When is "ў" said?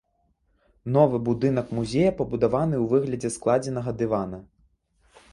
2.79-2.85